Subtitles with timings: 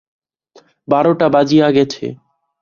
[0.87, 2.05] বারোটা বাজিয়া গেছে।